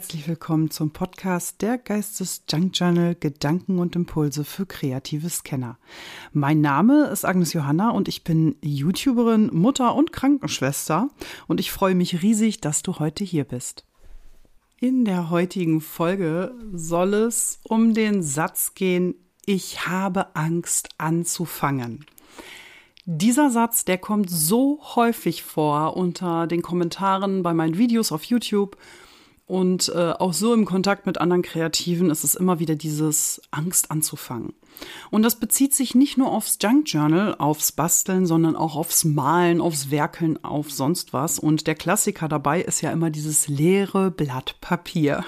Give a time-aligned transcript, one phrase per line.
[0.00, 5.76] Herzlich willkommen zum Podcast der Geistes Junk Journal Gedanken und Impulse für kreative Scanner.
[6.32, 11.10] Mein Name ist Agnes Johanna und ich bin YouTuberin, Mutter und Krankenschwester
[11.48, 13.84] und ich freue mich riesig, dass du heute hier bist.
[14.78, 19.14] In der heutigen Folge soll es um den Satz gehen,
[19.44, 22.06] ich habe Angst anzufangen.
[23.04, 28.78] Dieser Satz, der kommt so häufig vor unter den Kommentaren bei meinen Videos auf YouTube
[29.50, 33.90] und äh, auch so im Kontakt mit anderen Kreativen ist es immer wieder dieses Angst
[33.90, 34.52] anzufangen.
[35.10, 39.60] Und das bezieht sich nicht nur aufs Junk Journal, aufs Basteln, sondern auch aufs Malen,
[39.60, 41.40] aufs Werkeln, auf sonst was.
[41.40, 45.24] Und der Klassiker dabei ist ja immer dieses leere Blatt Papier.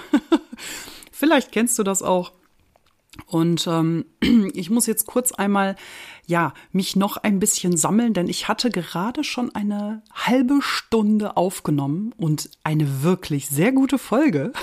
[1.11, 2.31] Vielleicht kennst du das auch.
[3.27, 4.05] Und ähm,
[4.53, 5.75] ich muss jetzt kurz einmal,
[6.25, 12.13] ja, mich noch ein bisschen sammeln, denn ich hatte gerade schon eine halbe Stunde aufgenommen
[12.17, 14.53] und eine wirklich sehr gute Folge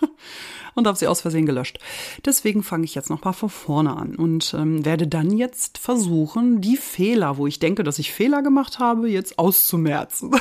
[0.74, 1.78] und habe sie aus Versehen gelöscht.
[2.24, 6.60] Deswegen fange ich jetzt noch mal von vorne an und ähm, werde dann jetzt versuchen,
[6.60, 10.30] die Fehler, wo ich denke, dass ich Fehler gemacht habe, jetzt auszumerzen.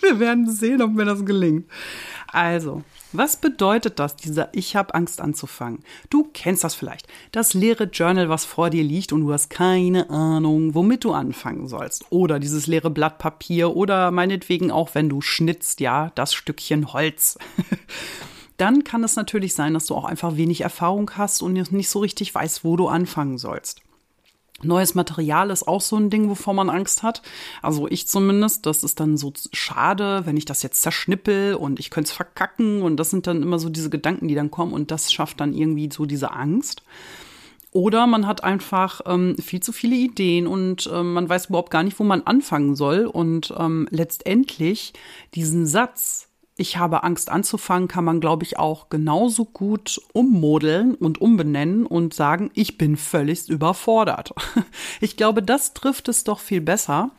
[0.00, 1.68] Wir werden sehen, ob mir das gelingt.
[2.28, 5.82] Also, was bedeutet das, dieser Ich habe Angst anzufangen?
[6.10, 7.08] Du kennst das vielleicht.
[7.32, 11.68] Das leere Journal, was vor dir liegt und du hast keine Ahnung, womit du anfangen
[11.68, 12.06] sollst.
[12.10, 17.38] Oder dieses leere Blatt Papier oder meinetwegen auch, wenn du schnitzt, ja, das Stückchen Holz.
[18.58, 22.00] Dann kann es natürlich sein, dass du auch einfach wenig Erfahrung hast und nicht so
[22.00, 23.80] richtig weißt, wo du anfangen sollst.
[24.62, 27.22] Neues Material ist auch so ein Ding, wovor man Angst hat.
[27.62, 28.66] Also ich zumindest.
[28.66, 32.82] Das ist dann so schade, wenn ich das jetzt zerschnippel und ich könnte es verkacken.
[32.82, 34.72] Und das sind dann immer so diese Gedanken, die dann kommen.
[34.72, 36.82] Und das schafft dann irgendwie so diese Angst.
[37.70, 41.82] Oder man hat einfach ähm, viel zu viele Ideen und ähm, man weiß überhaupt gar
[41.82, 43.04] nicht, wo man anfangen soll.
[43.06, 44.94] Und ähm, letztendlich
[45.34, 46.27] diesen Satz,
[46.58, 52.12] ich habe Angst anzufangen, kann man, glaube ich, auch genauso gut ummodeln und umbenennen und
[52.12, 54.34] sagen, ich bin völlig überfordert.
[55.00, 57.12] Ich glaube, das trifft es doch viel besser.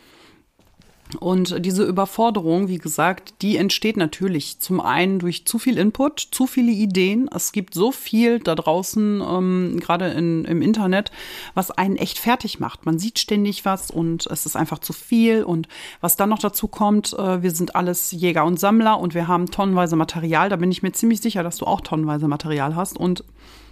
[1.17, 6.45] Und diese Überforderung, wie gesagt, die entsteht natürlich zum einen durch zu viel Input, zu
[6.45, 7.27] viele Ideen.
[7.33, 11.11] Es gibt so viel da draußen, ähm, gerade im Internet,
[11.55, 12.85] was einen echt fertig macht.
[12.85, 15.43] Man sieht ständig was und es ist einfach zu viel.
[15.43, 15.67] Und
[15.99, 19.49] was dann noch dazu kommt, äh, wir sind alles Jäger und Sammler und wir haben
[19.49, 20.49] tonnenweise Material.
[20.49, 22.99] Da bin ich mir ziemlich sicher, dass du auch tonnenweise Material hast.
[22.99, 23.23] Und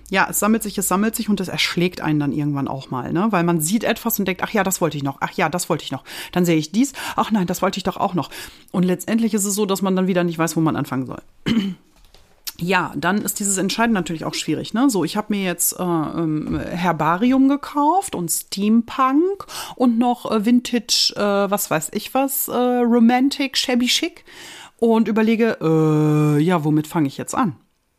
[0.09, 3.11] ja, es sammelt sich, es sammelt sich und es erschlägt einen dann irgendwann auch mal,
[3.11, 3.27] ne?
[3.31, 5.69] Weil man sieht etwas und denkt, ach ja, das wollte ich noch, ach ja, das
[5.69, 6.03] wollte ich noch.
[6.31, 8.29] Dann sehe ich dies, ach nein, das wollte ich doch auch noch.
[8.71, 11.21] Und letztendlich ist es so, dass man dann wieder nicht weiß, wo man anfangen soll.
[12.59, 14.73] Ja, dann ist dieses Entscheiden natürlich auch schwierig.
[14.73, 14.89] Ne?
[14.89, 19.45] So, ich habe mir jetzt äh, ähm, Herbarium gekauft und Steampunk
[19.75, 24.25] und noch äh, Vintage, äh, was weiß ich was, äh, Romantic, Shabby Chic
[24.77, 27.57] und überlege, äh, ja, womit fange ich jetzt an?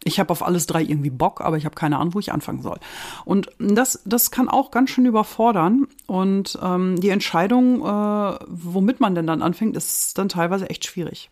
[0.08, 2.62] Ich habe auf alles drei irgendwie Bock, aber ich habe keine Ahnung, wo ich anfangen
[2.62, 2.78] soll.
[3.24, 5.86] Und das, das kann auch ganz schön überfordern.
[6.06, 11.30] Und ähm, die Entscheidung, äh, womit man denn dann anfängt, ist dann teilweise echt schwierig.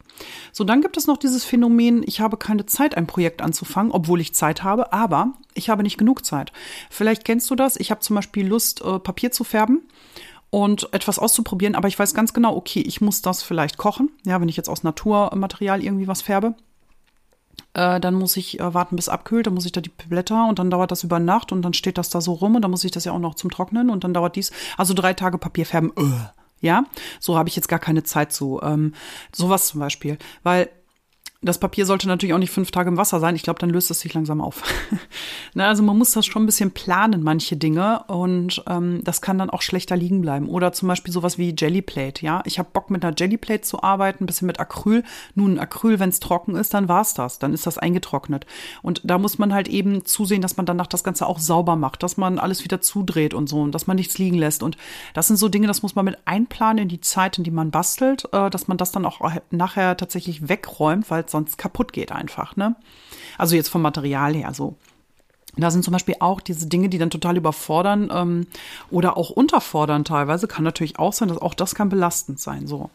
[0.53, 4.20] So, dann gibt es noch dieses Phänomen, ich habe keine Zeit, ein Projekt anzufangen, obwohl
[4.20, 6.53] ich Zeit habe, aber ich habe nicht genug Zeit.
[6.91, 7.76] Vielleicht kennst du das.
[7.76, 9.82] Ich habe zum Beispiel Lust, äh, Papier zu färben
[10.50, 14.41] und etwas auszuprobieren, aber ich weiß ganz genau, okay, ich muss das vielleicht kochen, ja,
[14.41, 16.54] wenn ich jetzt aus Naturmaterial irgendwie was färbe.
[17.75, 20.59] Äh, dann muss ich äh, warten, bis abkühlt, dann muss ich da die Blätter und
[20.59, 22.84] dann dauert das über Nacht und dann steht das da so rum und dann muss
[22.84, 24.50] ich das ja auch noch zum Trocknen und dann dauert dies.
[24.77, 25.93] Also drei Tage Papier färben.
[25.99, 26.11] Öh.
[26.62, 26.84] Ja,
[27.21, 28.61] so habe ich jetzt gar keine Zeit zu.
[28.62, 28.94] Ähm,
[29.31, 30.17] sowas zum Beispiel.
[30.43, 30.71] Weil
[31.46, 33.36] das Papier sollte natürlich auch nicht fünf Tage im Wasser sein.
[33.36, 34.62] Ich glaube, dann löst es sich langsam auf.
[35.54, 38.04] Na, also man muss das schon ein bisschen planen, manche Dinge.
[38.08, 40.48] Und ähm, das kann dann auch schlechter liegen bleiben.
[40.48, 42.25] Oder zum Beispiel sowas wie Jellyplate.
[42.25, 45.04] Ja, ich habe Bock mit einer Jellyplate zu arbeiten, ein bisschen mit Acryl.
[45.34, 47.38] Nun, Acryl, wenn es trocken ist, dann war's das.
[47.38, 48.46] Dann ist das eingetrocknet.
[48.82, 52.02] Und da muss man halt eben zusehen, dass man danach das Ganze auch sauber macht,
[52.02, 54.62] dass man alles wieder zudreht und so und dass man nichts liegen lässt.
[54.62, 54.76] Und
[55.14, 57.70] das sind so Dinge, das muss man mit einplanen in die Zeit, in die man
[57.70, 59.20] bastelt, äh, dass man das dann auch
[59.50, 62.77] nachher tatsächlich wegräumt, weil sonst kaputt geht einfach, ne?
[63.38, 64.77] Also jetzt vom Material her so.
[65.59, 68.47] Da sind zum Beispiel auch diese Dinge, die dann total überfordern ähm,
[68.91, 70.47] oder auch unterfordern teilweise.
[70.49, 72.67] Kann natürlich auch sein, dass auch das kann belastend sein.
[72.67, 72.91] So.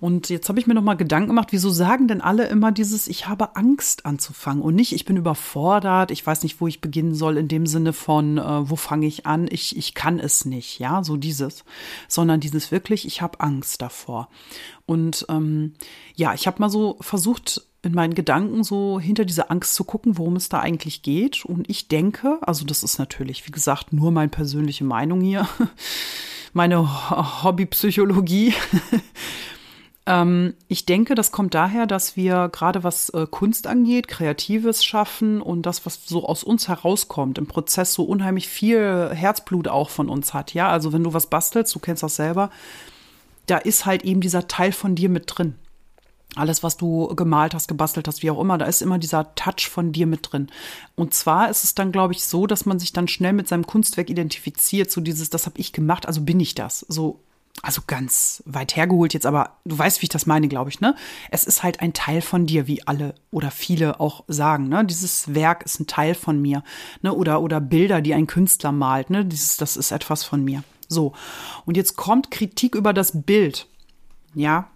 [0.00, 3.06] Und jetzt habe ich mir noch mal Gedanken gemacht, wieso sagen denn alle immer dieses,
[3.06, 7.14] ich habe Angst anzufangen und nicht, ich bin überfordert, ich weiß nicht, wo ich beginnen
[7.14, 10.78] soll, in dem Sinne von, äh, wo fange ich an, ich, ich kann es nicht,
[10.78, 11.64] ja, so dieses,
[12.08, 14.28] sondern dieses wirklich, ich habe Angst davor.
[14.86, 15.74] Und ähm,
[16.16, 20.18] ja, ich habe mal so versucht, in meinen Gedanken so hinter dieser Angst zu gucken,
[20.18, 21.44] worum es da eigentlich geht.
[21.44, 25.48] Und ich denke, also das ist natürlich, wie gesagt, nur meine persönliche Meinung hier,
[26.52, 28.54] meine Hobbypsychologie.
[30.06, 35.42] Ähm, ich denke, das kommt daher, dass wir gerade was äh, Kunst angeht, Kreatives schaffen
[35.42, 40.08] und das, was so aus uns herauskommt, im Prozess so unheimlich viel Herzblut auch von
[40.08, 40.54] uns hat.
[40.54, 42.50] Ja, also wenn du was bastelst, du kennst das selber,
[43.46, 45.54] da ist halt eben dieser Teil von dir mit drin.
[46.36, 49.68] Alles, was du gemalt hast, gebastelt hast, wie auch immer, da ist immer dieser Touch
[49.68, 50.48] von dir mit drin.
[50.94, 53.66] Und zwar ist es dann, glaube ich, so, dass man sich dann schnell mit seinem
[53.66, 56.86] Kunstwerk identifiziert, so dieses, das habe ich gemacht, also bin ich das.
[56.88, 57.20] So
[57.62, 60.94] also ganz weit hergeholt jetzt, aber du weißt, wie ich das meine, glaube ich, ne?
[61.30, 64.84] Es ist halt ein Teil von dir, wie alle oder viele auch sagen, ne?
[64.84, 66.62] Dieses Werk ist ein Teil von mir,
[67.02, 67.12] ne?
[67.12, 69.26] Oder, oder Bilder, die ein Künstler malt, ne?
[69.26, 70.64] Dieses, das ist etwas von mir.
[70.88, 71.12] So.
[71.66, 73.66] Und jetzt kommt Kritik über das Bild.
[74.34, 74.70] Ja.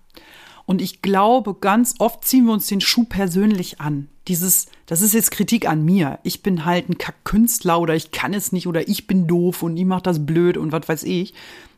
[0.67, 4.09] Und ich glaube, ganz oft ziehen wir uns den Schuh persönlich an.
[4.29, 6.19] Dieses, das ist jetzt Kritik an mir.
[6.23, 9.77] Ich bin halt ein Kack-Künstler oder ich kann es nicht oder ich bin doof und
[9.77, 11.35] ich mach das blöd und was weiß ich.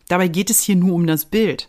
[0.09, 1.69] Dabei geht es hier nur um das Bild.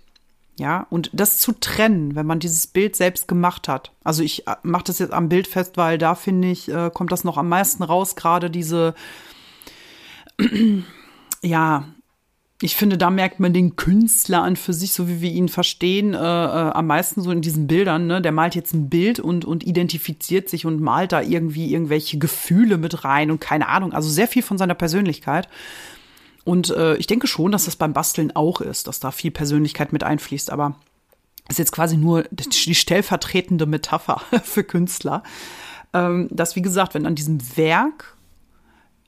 [0.60, 3.92] Ja, und das zu trennen, wenn man dieses Bild selbst gemacht hat.
[4.04, 7.12] Also ich äh, mache das jetzt am Bild fest, weil da finde ich, äh, kommt
[7.12, 8.96] das noch am meisten raus, gerade diese,
[11.44, 11.86] ja,
[12.62, 16.16] ich finde, da merkt man den Künstler an für sich, so wie wir ihn verstehen,
[16.16, 18.08] äh, äh, am meisten so in diesen Bildern.
[18.08, 18.20] Ne?
[18.20, 22.80] Der malt jetzt ein Bild und, und identifiziert sich und malt da irgendwie irgendwelche Gefühle
[22.80, 23.94] mit rein und keine Ahnung.
[23.94, 25.48] Also sehr viel von seiner Persönlichkeit.
[26.46, 29.94] Und äh, ich denke schon, dass das beim Basteln auch ist, dass da viel Persönlichkeit
[29.94, 30.50] mit einfließt.
[30.50, 30.80] Aber
[31.50, 35.22] ist jetzt quasi nur die stellvertretende Metapher für Künstler.
[35.94, 38.18] Ähm, dass, wie gesagt, wenn an diesem Werk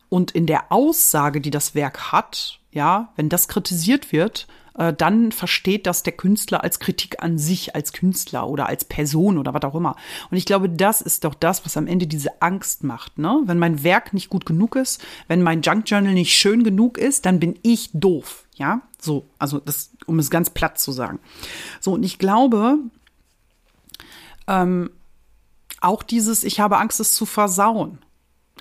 [0.09, 4.47] und in der Aussage, die das Werk hat, ja, wenn das kritisiert wird,
[4.79, 9.37] äh, dann versteht das der Künstler als Kritik an sich, als Künstler oder als Person
[9.37, 9.95] oder was auch immer.
[10.31, 13.17] Und ich glaube, das ist doch das, was am Ende diese Angst macht.
[13.17, 13.41] Ne?
[13.45, 17.25] Wenn mein Werk nicht gut genug ist, wenn mein Junk Journal nicht schön genug ist,
[17.25, 18.45] dann bin ich doof.
[18.55, 21.19] Ja, so, also das, um es ganz platt zu sagen.
[21.79, 22.77] So, und ich glaube,
[24.47, 24.89] ähm,
[25.81, 27.99] auch dieses, ich habe Angst, es zu versauen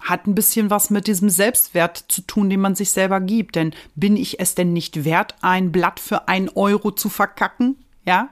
[0.03, 3.57] hat ein bisschen was mit diesem Selbstwert zu tun, den man sich selber gibt.
[3.57, 7.77] Denn bin ich es denn nicht wert, ein Blatt für ein Euro zu verkacken?
[8.05, 8.31] Ja?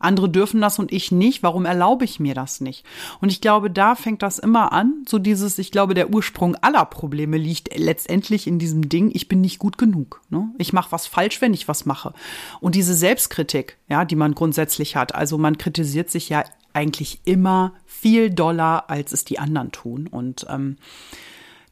[0.00, 1.42] Andere dürfen das und ich nicht.
[1.42, 2.84] Warum erlaube ich mir das nicht?
[3.20, 5.04] Und ich glaube, da fängt das immer an.
[5.06, 9.42] So dieses, ich glaube, der Ursprung aller Probleme liegt letztendlich in diesem Ding, ich bin
[9.42, 10.22] nicht gut genug.
[10.30, 10.48] Ne?
[10.56, 12.14] Ich mache was falsch, wenn ich was mache.
[12.60, 15.14] Und diese Selbstkritik, ja, die man grundsätzlich hat.
[15.14, 20.06] Also man kritisiert sich ja eigentlich immer viel doller, als es die anderen tun.
[20.06, 20.76] Und ähm,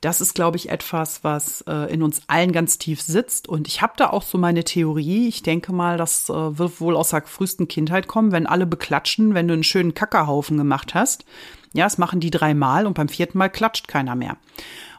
[0.00, 3.48] das ist, glaube ich, etwas, was äh, in uns allen ganz tief sitzt.
[3.48, 5.26] Und ich habe da auch so meine Theorie.
[5.26, 9.34] Ich denke mal, das äh, wird wohl aus der frühesten Kindheit kommen, wenn alle beklatschen,
[9.34, 11.24] wenn du einen schönen Kackerhaufen gemacht hast.
[11.72, 14.36] Ja, das machen die dreimal und beim vierten Mal klatscht keiner mehr.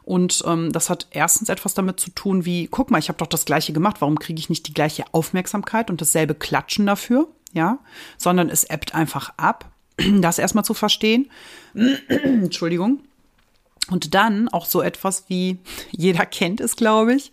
[0.04, 3.28] Und ähm, das hat erstens etwas damit zu tun, wie, guck mal, ich habe doch
[3.28, 7.30] das gleiche gemacht, warum kriege ich nicht die gleiche Aufmerksamkeit und dasselbe Klatschen dafür?
[7.54, 7.80] Ja,
[8.18, 9.72] sondern es ebbt einfach ab
[10.22, 11.30] das erstmal zu verstehen.
[12.08, 13.02] Entschuldigung.
[13.90, 15.58] Und dann auch so etwas wie,
[15.92, 17.32] jeder kennt es, glaube ich.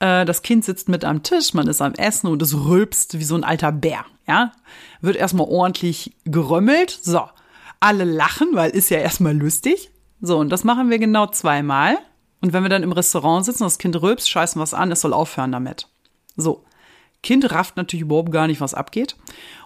[0.00, 3.24] Äh, das Kind sitzt mit am Tisch, man ist am Essen und es rülpst wie
[3.24, 4.04] so ein alter Bär.
[4.26, 4.52] Ja,
[5.00, 6.90] wird erstmal ordentlich gerömmelt.
[6.90, 7.22] So,
[7.80, 9.90] alle lachen, weil ist ja erstmal lustig.
[10.20, 11.96] So, und das machen wir genau zweimal.
[12.40, 15.12] Und wenn wir dann im Restaurant sitzen, das Kind rülpst, scheißen was an, es soll
[15.12, 15.88] aufhören damit.
[16.36, 16.64] So.
[17.22, 19.16] Kind rafft natürlich überhaupt gar nicht, was abgeht.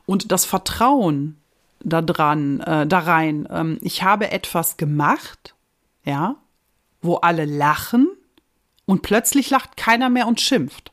[0.06, 1.41] Und das Vertrauen
[1.84, 3.48] da dran, äh, da rein.
[3.50, 5.54] Ähm, ich habe etwas gemacht,
[6.04, 6.36] ja,
[7.00, 8.08] wo alle lachen
[8.86, 10.92] und plötzlich lacht keiner mehr und schimpft.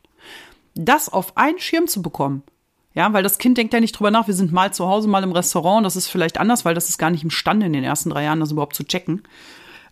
[0.75, 2.43] Das auf einen Schirm zu bekommen,
[2.93, 5.23] ja, weil das Kind denkt ja nicht drüber nach, wir sind mal zu Hause, mal
[5.23, 8.09] im Restaurant, das ist vielleicht anders, weil das ist gar nicht imstande in den ersten
[8.09, 9.23] drei Jahren, das überhaupt zu checken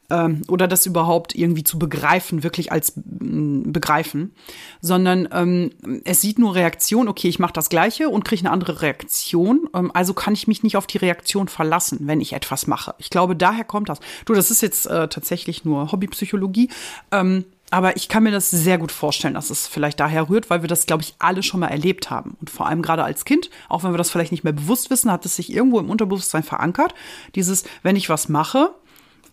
[0.09, 4.33] ähm, oder das überhaupt irgendwie zu begreifen, wirklich als mm, begreifen,
[4.81, 5.71] sondern ähm,
[6.05, 9.91] es sieht nur Reaktion, okay, ich mache das gleiche und kriege eine andere Reaktion, ähm,
[9.93, 12.95] also kann ich mich nicht auf die Reaktion verlassen, wenn ich etwas mache.
[12.99, 13.99] Ich glaube, daher kommt das.
[14.25, 16.69] Du, das ist jetzt äh, tatsächlich nur Hobbypsychologie.
[17.11, 20.61] Ähm, aber ich kann mir das sehr gut vorstellen, dass es vielleicht daher rührt, weil
[20.61, 22.37] wir das, glaube ich, alle schon mal erlebt haben.
[22.39, 25.11] Und vor allem gerade als Kind, auch wenn wir das vielleicht nicht mehr bewusst wissen,
[25.11, 26.95] hat es sich irgendwo im Unterbewusstsein verankert.
[27.35, 28.71] Dieses, wenn ich was mache,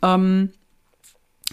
[0.03, 0.53] ähm,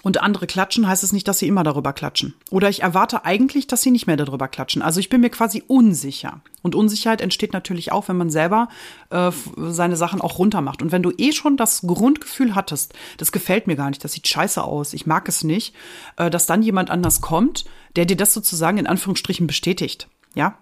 [0.03, 2.34] und andere klatschen, heißt es nicht, dass sie immer darüber klatschen.
[2.50, 4.81] Oder ich erwarte eigentlich, dass sie nicht mehr darüber klatschen.
[4.81, 6.41] Also ich bin mir quasi unsicher.
[6.62, 8.70] Und Unsicherheit entsteht natürlich auch, wenn man selber
[9.10, 10.81] äh, seine Sachen auch runtermacht.
[10.81, 14.27] Und wenn du eh schon das Grundgefühl hattest, das gefällt mir gar nicht, das sieht
[14.27, 15.75] scheiße aus, ich mag es nicht,
[16.17, 17.65] äh, dass dann jemand anders kommt,
[17.96, 20.08] der dir das sozusagen in Anführungsstrichen bestätigt.
[20.34, 20.58] Ja,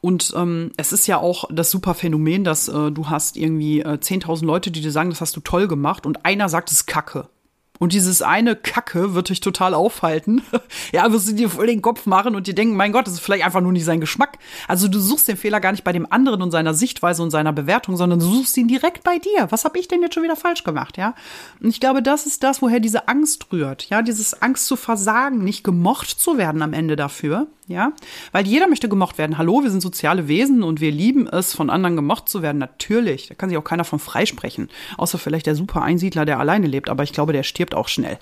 [0.00, 3.98] und ähm, es ist ja auch das super Phänomen, dass äh, du hast irgendwie äh,
[3.98, 7.28] 10.000 Leute, die dir sagen, das hast du toll gemacht und einer sagt es kacke.
[7.80, 10.42] Und dieses eine Kacke wird dich total aufhalten.
[10.92, 13.20] ja, wirst du dir voll den Kopf machen und dir denken, mein Gott, das ist
[13.20, 14.38] vielleicht einfach nur nicht sein Geschmack.
[14.68, 17.52] Also du suchst den Fehler gar nicht bei dem anderen und seiner Sichtweise und seiner
[17.52, 19.48] Bewertung, sondern du suchst ihn direkt bei dir.
[19.50, 21.14] Was habe ich denn jetzt schon wieder falsch gemacht, ja?
[21.60, 23.88] Und ich glaube, das ist das, woher diese Angst rührt.
[23.90, 27.48] Ja, dieses Angst zu versagen, nicht gemocht zu werden am Ende dafür.
[27.66, 27.92] Ja,
[28.32, 29.38] weil jeder möchte gemocht werden.
[29.38, 32.58] Hallo, wir sind soziale Wesen und wir lieben es, von anderen gemocht zu werden.
[32.58, 34.68] Natürlich, da kann sich auch keiner von freisprechen.
[34.98, 36.90] Außer vielleicht der super Einsiedler, der alleine lebt.
[36.90, 38.18] Aber ich glaube, der stirbt auch schnell.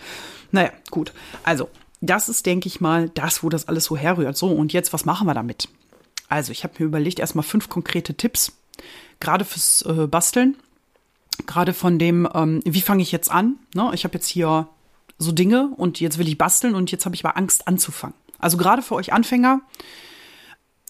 [0.53, 1.13] Naja, gut.
[1.43, 1.69] Also,
[2.01, 4.37] das ist, denke ich mal, das, wo das alles so herrührt.
[4.37, 5.69] So, und jetzt, was machen wir damit?
[6.29, 8.53] Also, ich habe mir überlegt, erstmal fünf konkrete Tipps,
[9.19, 10.57] gerade fürs äh, Basteln.
[11.47, 13.57] Gerade von dem, ähm, wie fange ich jetzt an?
[13.75, 13.91] Ne?
[13.95, 14.69] Ich habe jetzt hier
[15.19, 18.15] so Dinge und jetzt will ich basteln und jetzt habe ich aber Angst anzufangen.
[18.43, 19.63] Also gerade für euch Anfänger,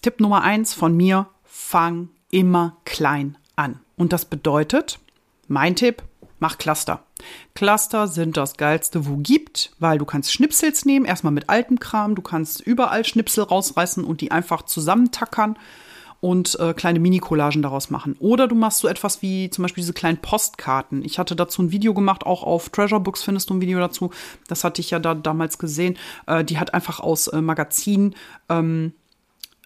[0.00, 3.78] Tipp Nummer eins von mir, fang immer klein an.
[3.96, 4.98] Und das bedeutet,
[5.46, 6.02] mein Tipp,
[6.40, 7.04] mach Cluster.
[7.54, 12.16] Cluster sind das geilste, wo gibt, weil du kannst Schnipsels nehmen, erstmal mit altem Kram,
[12.16, 15.56] du kannst überall Schnipsel rausreißen und die einfach zusammentackern
[16.22, 18.14] und äh, kleine Mini-Collagen daraus machen.
[18.20, 21.04] Oder du machst so etwas wie zum Beispiel diese kleinen Postkarten.
[21.04, 24.12] Ich hatte dazu ein Video gemacht, auch auf Treasure Books findest du ein Video dazu.
[24.46, 25.98] Das hatte ich ja da damals gesehen.
[26.28, 28.14] Äh, die hat einfach aus äh, Magazin
[28.48, 28.92] ähm,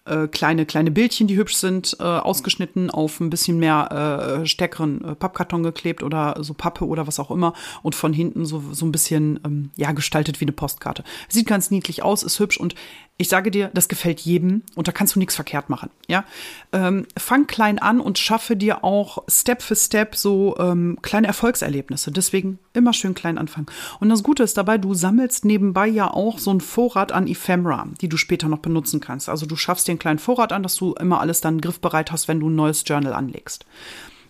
[0.05, 5.15] äh, kleine, kleine Bildchen, die hübsch sind, äh, ausgeschnitten, auf ein bisschen mehr äh, stärkeren
[5.19, 8.91] Pappkarton geklebt oder so Pappe oder was auch immer und von hinten so, so ein
[8.91, 11.03] bisschen, ähm, ja, gestaltet wie eine Postkarte.
[11.29, 12.73] Sieht ganz niedlich aus, ist hübsch und
[13.19, 15.89] ich sage dir, das gefällt jedem und da kannst du nichts verkehrt machen.
[16.07, 16.23] Ja,
[16.71, 22.11] ähm, fang klein an und schaffe dir auch Step für Step so ähm, kleine Erfolgserlebnisse.
[22.11, 23.65] Deswegen immer schön klein anfangen.
[23.99, 27.87] Und das Gute ist dabei, du sammelst nebenbei ja auch so einen Vorrat an Ephemera,
[28.01, 29.29] die du später noch benutzen kannst.
[29.29, 32.27] Also du schaffst dir einen kleinen Vorrat an, dass du immer alles dann griffbereit hast,
[32.27, 33.65] wenn du ein neues Journal anlegst.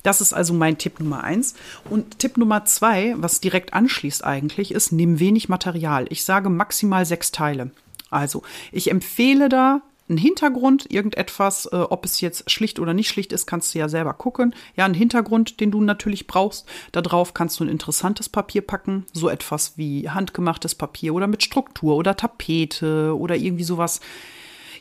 [0.04, 1.56] Das ist also mein Tipp Nummer eins.
[1.90, 6.06] Und Tipp Nummer zwei, was direkt anschließt eigentlich, ist, nimm wenig Material.
[6.10, 7.72] Ich sage maximal sechs Teile.
[8.10, 13.34] Also, ich empfehle da einen Hintergrund, irgendetwas, äh, ob es jetzt schlicht oder nicht schlicht
[13.34, 14.56] ist, kannst du ja selber gucken.
[14.76, 16.66] Ja, einen Hintergrund, den du natürlich brauchst.
[16.92, 21.96] Darauf kannst du ein interessantes Papier packen, so etwas wie handgemachtes Papier oder mit Struktur
[21.96, 24.00] oder Tapete oder irgendwie sowas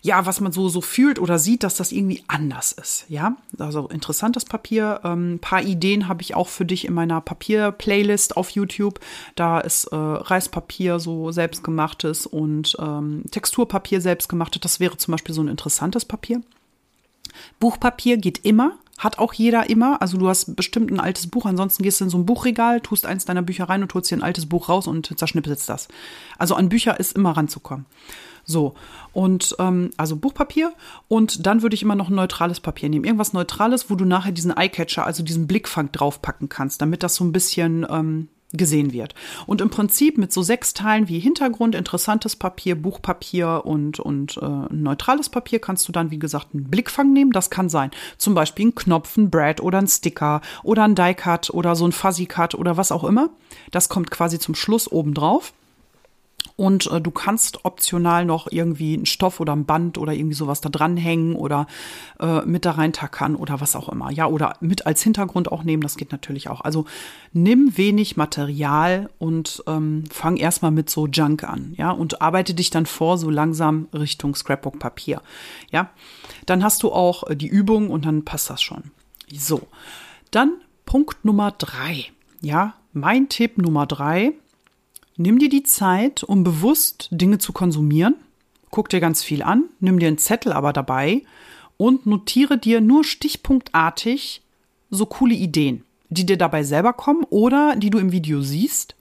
[0.07, 3.07] ja, was man so, so fühlt oder sieht, dass das irgendwie anders ist.
[3.09, 5.01] Ja, also interessantes Papier.
[5.03, 9.01] Ein ähm, paar Ideen habe ich auch für dich in meiner Papier-Playlist auf YouTube.
[9.35, 14.61] Da ist äh, Reispapier so selbstgemachtes und ähm, Texturpapier selbstgemachtes.
[14.61, 16.41] Das wäre zum Beispiel so ein interessantes Papier.
[17.59, 18.79] Buchpapier geht immer.
[18.99, 20.01] Hat auch jeder immer.
[20.01, 23.07] Also du hast bestimmt ein altes Buch, ansonsten gehst du in so ein Buchregal, tust
[23.07, 25.89] eins deiner Bücher rein und holst dir ein altes Buch raus und zerschnippelst das.
[26.39, 27.87] Also an Bücher ist immer ranzukommen.
[28.45, 28.75] So,
[29.13, 30.73] und ähm, also Buchpapier
[31.09, 33.05] und dann würde ich immer noch ein neutrales Papier nehmen.
[33.05, 37.25] Irgendwas Neutrales, wo du nachher diesen Eyecatcher, also diesen Blickfang draufpacken kannst, damit das so
[37.25, 39.15] ein bisschen ähm, gesehen wird.
[39.47, 44.75] Und im Prinzip mit so sechs Teilen wie Hintergrund, interessantes Papier, Buchpapier und, und äh,
[44.75, 47.33] neutrales Papier kannst du dann, wie gesagt, einen Blickfang nehmen.
[47.33, 47.91] Das kann sein.
[48.19, 51.93] Zum Beispiel ein Knopf, ein Brad oder ein Sticker oder ein Die-Cut oder so ein
[51.93, 53.31] Fuzzy-Cut oder was auch immer.
[53.71, 55.53] Das kommt quasi zum Schluss oben drauf.
[56.57, 60.63] Und äh, du kannst optional noch irgendwie einen Stoff oder ein Band oder irgendwie sowas
[60.63, 61.67] da dranhängen oder
[62.19, 64.11] äh, mit da reintackern oder was auch immer.
[64.11, 66.63] Ja, oder mit als Hintergrund auch nehmen, das geht natürlich auch.
[66.63, 66.87] Also
[67.35, 72.71] nimm wenig Material und ähm, fang erstmal mit so Junk an, ja, und arbeite dich
[72.71, 75.21] dann vor so langsam Richtung Scrapbook-Papier.
[75.71, 75.91] Ja,
[76.47, 78.85] dann hast du auch äh, die Übung und dann passt das schon.
[79.31, 79.61] So,
[80.31, 80.53] dann
[80.87, 82.07] Punkt Nummer drei.
[82.41, 84.33] Ja, mein Tipp Nummer drei
[85.17, 88.17] Nimm dir die Zeit, um bewusst Dinge zu konsumieren.
[88.71, 91.23] Guck dir ganz viel an, nimm dir einen Zettel aber dabei
[91.77, 94.43] und notiere dir nur stichpunktartig
[94.91, 98.95] so coole Ideen, die dir dabei selber kommen oder die du im Video siehst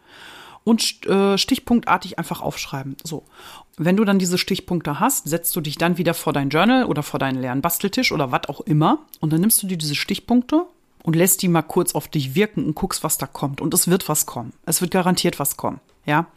[0.63, 2.95] und äh, stichpunktartig einfach aufschreiben.
[3.03, 3.23] So.
[3.77, 7.03] Wenn du dann diese Stichpunkte hast, setzt du dich dann wieder vor dein Journal oder
[7.03, 10.65] vor deinen leeren Basteltisch oder was auch immer und dann nimmst du dir diese Stichpunkte
[11.03, 13.61] und lässt die mal kurz auf dich wirken und guckst, was da kommt.
[13.61, 14.53] Und es wird was kommen.
[14.65, 15.79] Es wird garantiert was kommen.
[16.05, 16.27] Ja.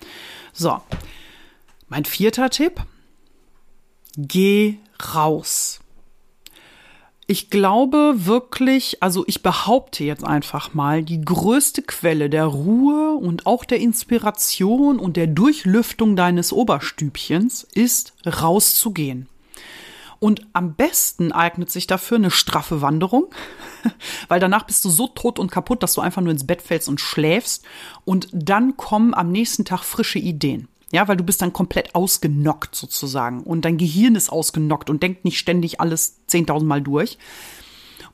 [0.53, 0.81] So.
[1.89, 2.83] Mein vierter Tipp.
[4.17, 4.77] Geh
[5.15, 5.81] raus.
[7.31, 13.45] Ich glaube wirklich, also ich behaupte jetzt einfach mal, die größte Quelle der Ruhe und
[13.45, 19.29] auch der Inspiration und der Durchlüftung deines Oberstübchens ist rauszugehen.
[20.21, 23.29] Und am besten eignet sich dafür eine straffe Wanderung,
[24.29, 26.89] weil danach bist du so tot und kaputt, dass du einfach nur ins Bett fällst
[26.89, 27.65] und schläfst.
[28.05, 30.69] Und dann kommen am nächsten Tag frische Ideen.
[30.91, 35.23] Ja, weil du bist dann komplett ausgenockt sozusagen und dein Gehirn ist ausgenockt und denkt
[35.23, 37.19] nicht ständig alles 10.000 Mal durch.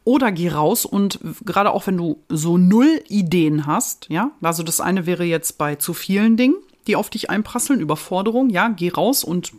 [0.03, 4.81] Oder geh raus und gerade auch wenn du so null Ideen hast, ja, also das
[4.81, 6.57] eine wäre jetzt bei zu vielen Dingen,
[6.87, 9.53] die auf dich einprasseln, Überforderung, ja, geh raus und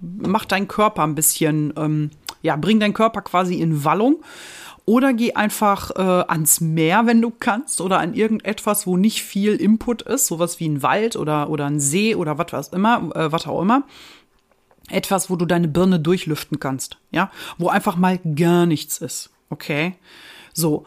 [0.00, 2.10] mach deinen Körper ein bisschen, ähm,
[2.42, 4.22] ja, bring deinen Körper quasi in Wallung.
[4.88, 9.56] Oder geh einfach äh, ans Meer, wenn du kannst, oder an irgendetwas, wo nicht viel
[9.56, 13.48] Input ist, sowas wie ein Wald oder, oder ein See oder was immer, äh, was
[13.48, 13.82] auch immer
[14.90, 19.96] etwas, wo du deine Birne durchlüften kannst, ja, wo einfach mal gar nichts ist, okay?
[20.52, 20.84] So.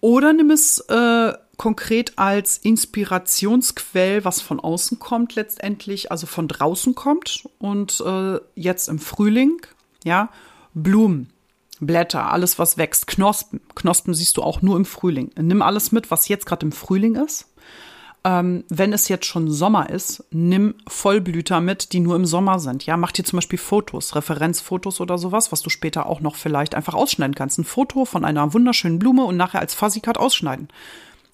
[0.00, 6.94] Oder nimm es äh, konkret als Inspirationsquell, was von außen kommt letztendlich, also von draußen
[6.94, 9.60] kommt und äh, jetzt im Frühling,
[10.02, 10.30] ja,
[10.72, 11.28] Blumen,
[11.78, 13.60] Blätter, alles was wächst, Knospen.
[13.74, 15.32] Knospen siehst du auch nur im Frühling.
[15.38, 17.46] Nimm alles mit, was jetzt gerade im Frühling ist
[18.22, 22.84] ähm, wenn es jetzt schon Sommer ist, nimm Vollblüter mit, die nur im Sommer sind.
[22.84, 26.74] Ja, mach dir zum Beispiel Fotos, Referenzfotos oder sowas, was du später auch noch vielleicht
[26.74, 27.58] einfach ausschneiden kannst.
[27.58, 30.68] Ein Foto von einer wunderschönen Blume und nachher als Fuzzy ausschneiden.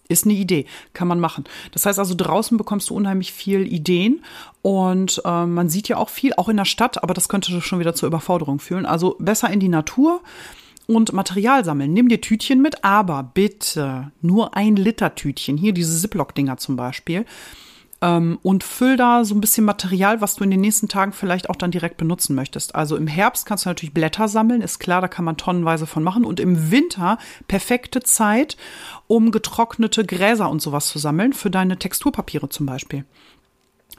[0.08, 1.44] Ist eine Idee, kann man machen.
[1.72, 4.22] Das heißt also, draußen bekommst du unheimlich viel Ideen
[4.62, 7.80] und äh, man sieht ja auch viel, auch in der Stadt, aber das könnte schon
[7.80, 8.86] wieder zur Überforderung führen.
[8.86, 10.20] Also besser in die Natur
[10.86, 11.92] und Material sammeln.
[11.92, 15.56] Nimm dir Tütchen mit, aber bitte nur ein Liter Tütchen.
[15.56, 17.24] Hier diese Ziploc-Dinger zum Beispiel.
[18.06, 21.50] Ähm, und füll da so ein bisschen Material, was du in den nächsten Tagen vielleicht
[21.50, 22.76] auch dann direkt benutzen möchtest.
[22.76, 26.04] Also im Herbst kannst du natürlich Blätter sammeln, ist klar, da kann man tonnenweise von
[26.04, 26.24] machen.
[26.24, 28.56] Und im Winter perfekte Zeit,
[29.08, 33.04] um getrocknete Gräser und sowas zu sammeln, für deine Texturpapiere zum Beispiel.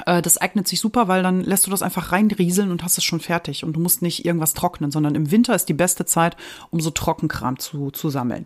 [0.05, 3.03] Äh, das eignet sich super, weil dann lässt du das einfach reinrieseln und hast es
[3.03, 3.65] schon fertig.
[3.65, 6.37] Und du musst nicht irgendwas trocknen, sondern im Winter ist die beste Zeit,
[6.69, 8.45] um so Trockenkram zu, zu sammeln.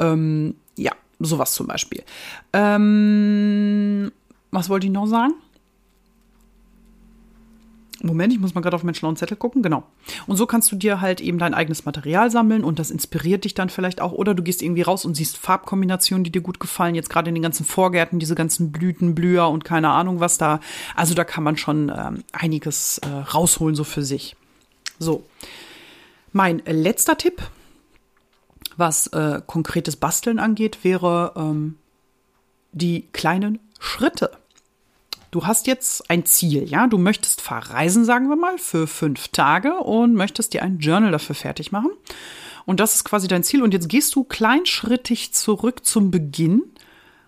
[0.00, 2.02] Ähm, ja, sowas zum Beispiel.
[2.52, 4.10] Ähm,
[4.50, 5.34] was wollte ich noch sagen?
[8.00, 9.62] Moment, ich muss mal gerade auf meinen schlauen Zettel gucken.
[9.62, 9.82] Genau.
[10.26, 13.54] Und so kannst du dir halt eben dein eigenes Material sammeln und das inspiriert dich
[13.54, 14.12] dann vielleicht auch.
[14.12, 16.94] Oder du gehst irgendwie raus und siehst Farbkombinationen, die dir gut gefallen.
[16.94, 20.60] Jetzt gerade in den ganzen Vorgärten, diese ganzen Blüten, Blüher und keine Ahnung was da.
[20.94, 24.36] Also da kann man schon ähm, einiges äh, rausholen, so für sich.
[25.00, 25.24] So.
[26.32, 27.42] Mein letzter Tipp,
[28.76, 31.76] was äh, konkretes Basteln angeht, wäre ähm,
[32.72, 34.30] die kleinen Schritte.
[35.30, 36.86] Du hast jetzt ein Ziel, ja?
[36.86, 41.34] Du möchtest verreisen, sagen wir mal, für fünf Tage und möchtest dir ein Journal dafür
[41.34, 41.90] fertig machen.
[42.64, 43.62] Und das ist quasi dein Ziel.
[43.62, 46.62] Und jetzt gehst du kleinschrittig zurück zum Beginn.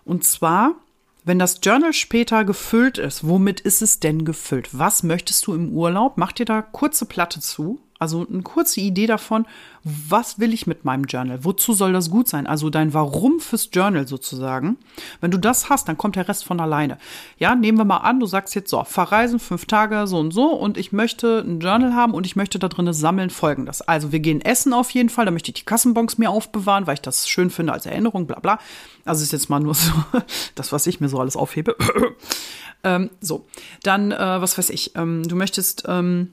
[0.03, 0.75] Und zwar,
[1.23, 4.69] wenn das Journal später gefüllt ist, womit ist es denn gefüllt?
[4.71, 6.17] Was möchtest du im Urlaub?
[6.17, 9.45] Mach dir da kurze Platte zu also eine kurze Idee davon,
[9.83, 11.45] was will ich mit meinem Journal?
[11.45, 12.47] Wozu soll das gut sein?
[12.47, 14.77] Also dein Warum fürs Journal sozusagen.
[15.21, 16.97] Wenn du das hast, dann kommt der Rest von alleine.
[17.37, 20.51] Ja, nehmen wir mal an, du sagst jetzt so, verreisen fünf Tage so und so
[20.51, 23.81] und ich möchte ein Journal haben und ich möchte da drin sammeln folgendes.
[23.83, 26.95] Also wir gehen essen auf jeden Fall, da möchte ich die Kassenbons mir aufbewahren, weil
[26.95, 28.57] ich das schön finde als Erinnerung, bla bla.
[29.05, 29.91] Also ist jetzt mal nur so
[30.55, 31.75] das, was ich mir so alles aufhebe.
[32.83, 33.45] ähm, so,
[33.83, 36.31] dann, äh, was weiß ich, ähm, du möchtest ähm,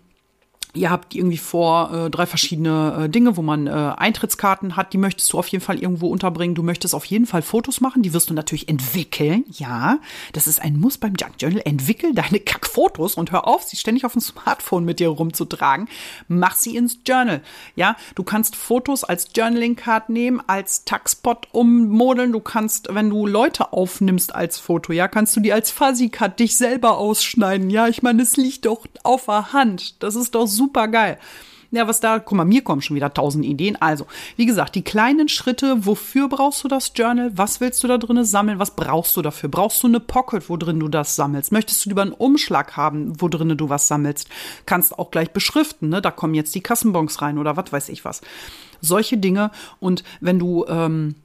[0.79, 4.99] ihr habt irgendwie vor äh, drei verschiedene äh, Dinge, wo man äh, Eintrittskarten hat, die
[4.99, 6.55] möchtest du auf jeden Fall irgendwo unterbringen.
[6.55, 9.45] Du möchtest auf jeden Fall Fotos machen, die wirst du natürlich entwickeln.
[9.51, 9.99] Ja,
[10.33, 11.63] das ist ein Muss beim Junk Journal.
[11.65, 15.89] Entwickel deine Kackfotos und hör auf, sie ständig auf dem Smartphone mit dir rumzutragen.
[16.29, 17.43] Mach sie ins Journal.
[17.75, 22.33] Ja, du kannst Fotos als Journaling-Card nehmen, als Tagspot ummodeln.
[22.33, 26.57] Du kannst, wenn du Leute aufnimmst als Foto, ja, kannst du die als Fuzzy-Card dich
[26.57, 27.71] selber ausschneiden.
[27.71, 30.03] Ja, ich meine, es liegt doch auf der Hand.
[30.03, 31.19] Das ist doch super super geil.
[31.71, 33.77] Ja, was da, guck mal, mir kommen schon wieder tausend Ideen.
[33.77, 37.31] Also, wie gesagt, die kleinen Schritte, wofür brauchst du das Journal?
[37.37, 38.59] Was willst du da drin sammeln?
[38.59, 39.51] Was brauchst du dafür?
[39.51, 41.53] Brauchst du eine Pocket, wo drin du das sammelst?
[41.53, 44.29] Möchtest du lieber einen Umschlag haben, wo drin du was sammelst?
[44.65, 46.01] Kannst auch gleich beschriften, ne?
[46.01, 48.23] Da kommen jetzt die Kassenbons rein oder was weiß ich was.
[48.81, 49.51] Solche Dinge.
[49.79, 51.17] Und wenn du ähm,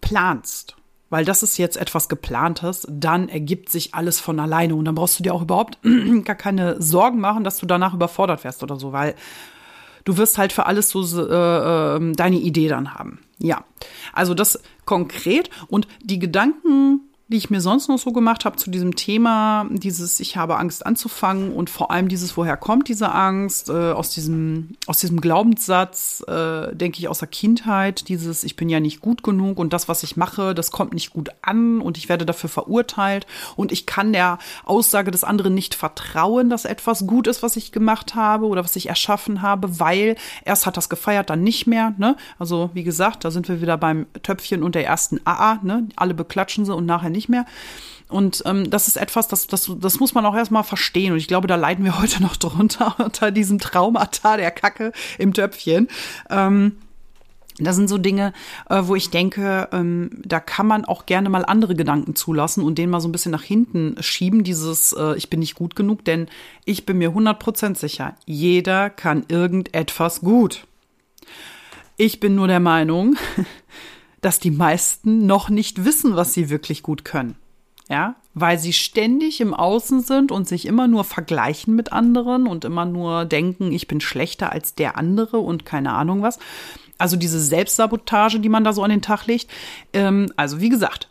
[0.00, 0.76] planst,
[1.12, 5.18] weil das ist jetzt etwas geplantes, dann ergibt sich alles von alleine und dann brauchst
[5.18, 5.78] du dir auch überhaupt
[6.24, 9.14] gar keine Sorgen machen, dass du danach überfordert wärst oder so, weil
[10.06, 13.20] du wirst halt für alles so äh, ähm, deine Idee dann haben.
[13.36, 13.62] Ja,
[14.14, 18.70] also das konkret und die Gedanken die ich mir sonst noch so gemacht habe zu
[18.70, 23.68] diesem Thema, dieses ich habe Angst anzufangen und vor allem dieses woher kommt diese Angst
[23.68, 28.68] äh, aus diesem aus diesem Glaubenssatz äh, denke ich aus der Kindheit dieses ich bin
[28.68, 31.98] ja nicht gut genug und das was ich mache das kommt nicht gut an und
[31.98, 37.06] ich werde dafür verurteilt und ich kann der Aussage des anderen nicht vertrauen, dass etwas
[37.06, 40.88] gut ist, was ich gemacht habe oder was ich erschaffen habe, weil erst hat das
[40.88, 41.94] gefeiert, dann nicht mehr.
[41.98, 42.16] Ne?
[42.38, 45.60] Also wie gesagt, da sind wir wieder beim Töpfchen und der ersten AA.
[45.62, 45.88] Ne?
[45.96, 47.46] Alle beklatschen sie und nachher nicht nicht mehr.
[48.08, 51.12] Und ähm, das ist etwas, das, das, das muss man auch erstmal verstehen.
[51.12, 55.32] Und ich glaube, da leiden wir heute noch drunter, unter diesem Traumata der Kacke im
[55.32, 55.88] Töpfchen.
[56.28, 56.76] Ähm,
[57.58, 58.32] Das sind so Dinge,
[58.70, 62.76] äh, wo ich denke, ähm, da kann man auch gerne mal andere Gedanken zulassen und
[62.76, 66.02] den mal so ein bisschen nach hinten schieben, dieses äh, ich bin nicht gut genug,
[66.04, 66.28] denn
[66.64, 70.66] ich bin mir 100% sicher, jeder kann irgendetwas gut.
[71.98, 73.16] Ich bin nur der Meinung,
[74.22, 77.36] dass die meisten noch nicht wissen, was sie wirklich gut können.
[77.88, 82.64] Ja, weil sie ständig im Außen sind und sich immer nur vergleichen mit anderen und
[82.64, 86.38] immer nur denken, ich bin schlechter als der andere und keine Ahnung was.
[86.96, 89.50] Also diese Selbstsabotage, die man da so an den Tag legt.
[89.92, 91.10] Ähm, also wie gesagt,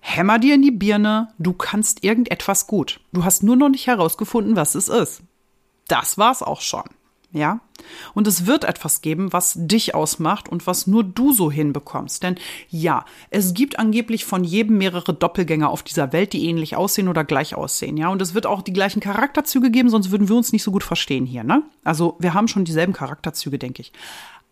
[0.00, 3.00] hämmer dir in die Birne, du kannst irgendetwas gut.
[3.12, 5.22] Du hast nur noch nicht herausgefunden, was es ist.
[5.88, 6.84] Das war's auch schon.
[7.32, 7.60] Ja?
[8.14, 12.22] Und es wird etwas geben, was dich ausmacht und was nur du so hinbekommst.
[12.22, 12.36] Denn
[12.68, 17.24] ja, es gibt angeblich von jedem mehrere Doppelgänger auf dieser Welt, die ähnlich aussehen oder
[17.24, 17.96] gleich aussehen.
[17.96, 20.72] Ja, und es wird auch die gleichen Charakterzüge geben, sonst würden wir uns nicht so
[20.72, 21.44] gut verstehen hier.
[21.44, 21.62] Ne?
[21.84, 23.92] Also wir haben schon dieselben Charakterzüge, denke ich.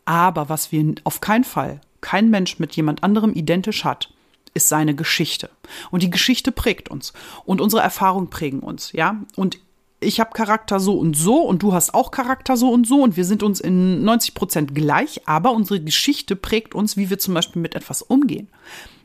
[0.04, 4.10] Aber was wir auf keinen Fall, kein Mensch mit jemand anderem identisch hat,
[4.54, 5.50] ist seine Geschichte.
[5.90, 7.12] Und die Geschichte prägt uns.
[7.44, 9.20] Und unsere Erfahrungen prägen uns, ja.
[9.36, 9.58] Und
[10.00, 13.16] ich habe Charakter so und so und du hast auch Charakter so und so und
[13.16, 17.34] wir sind uns in 90 Prozent gleich, aber unsere Geschichte prägt uns, wie wir zum
[17.34, 18.48] Beispiel mit etwas umgehen.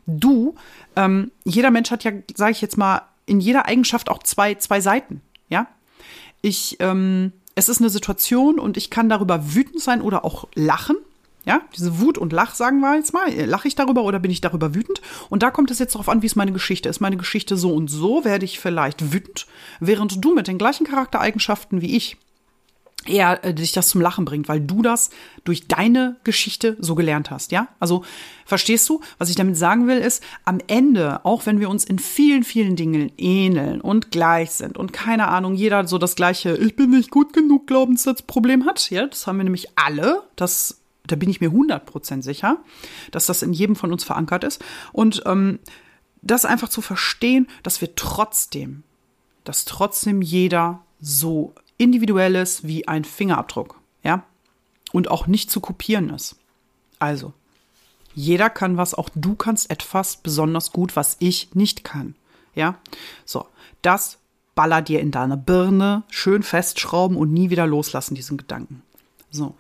[0.05, 0.55] Du,
[0.95, 4.81] ähm, jeder Mensch hat ja, sage ich jetzt mal, in jeder Eigenschaft auch zwei, zwei
[4.81, 5.67] Seiten, ja.
[6.41, 10.97] Ich, ähm, es ist eine Situation und ich kann darüber wütend sein oder auch lachen.
[11.45, 13.29] Ja, diese Wut und Lach, sagen wir jetzt mal.
[13.45, 15.01] Lache ich darüber oder bin ich darüber wütend?
[15.29, 16.87] Und da kommt es jetzt darauf an, wie ist meine Geschichte.
[16.87, 19.45] Ist meine Geschichte so und so, werde ich vielleicht wütend,
[19.79, 22.17] während du mit den gleichen Charaktereigenschaften wie ich
[23.05, 25.09] eher äh, dich das zum Lachen bringt, weil du das
[25.43, 27.67] durch deine Geschichte so gelernt hast, ja?
[27.79, 28.03] Also
[28.45, 31.99] verstehst du, was ich damit sagen will, ist, am Ende, auch wenn wir uns in
[31.99, 36.75] vielen, vielen Dingen ähneln und gleich sind und keine Ahnung, jeder so das gleiche, ich
[36.75, 41.29] bin nicht gut genug Glaubenssatzproblem hat, ja, das haben wir nämlich alle, das da bin
[41.29, 42.57] ich mir 100% sicher,
[43.11, 44.63] dass das in jedem von uns verankert ist.
[44.91, 45.59] Und ähm,
[46.21, 48.83] das einfach zu verstehen, dass wir trotzdem,
[49.43, 54.23] dass trotzdem jeder so individuell ist wie ein Fingerabdruck, ja,
[54.93, 56.37] und auch nicht zu kopieren ist.
[56.99, 57.33] Also,
[58.15, 62.15] jeder kann was, auch du kannst etwas besonders gut, was ich nicht kann,
[62.55, 62.77] ja.
[63.25, 63.47] So,
[63.81, 64.19] das
[64.55, 68.83] baller dir in deine Birne, schön festschrauben und nie wieder loslassen, diesen Gedanken.
[69.33, 69.55] So.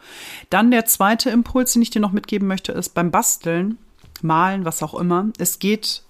[0.51, 3.79] Dann der zweite Impuls, den ich dir noch mitgeben möchte, ist beim Basteln,
[4.21, 5.29] Malen, was auch immer.
[5.37, 6.03] Es geht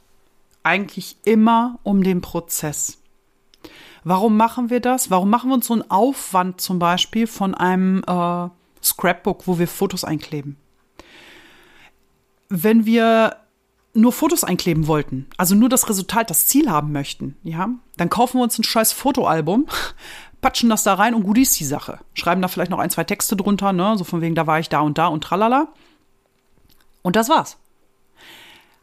[0.62, 2.99] eigentlich immer um den Prozess.
[4.04, 5.10] Warum machen wir das?
[5.10, 8.49] Warum machen wir uns so einen Aufwand zum Beispiel von einem äh,
[8.84, 10.58] Scrapbook, wo wir Fotos einkleben?
[12.49, 13.38] Wenn wir
[13.93, 18.39] nur Fotos einkleben wollten, also nur das Resultat, das Ziel haben möchten, ja, dann kaufen
[18.39, 19.67] wir uns ein scheiß Fotoalbum,
[20.43, 21.99] patschen das da rein und gut ist die Sache.
[22.13, 24.69] Schreiben da vielleicht noch ein, zwei Texte drunter, ne, so von wegen, da war ich
[24.69, 25.69] da und da und tralala.
[27.01, 27.58] Und das war's.